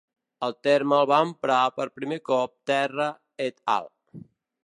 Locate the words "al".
3.75-3.93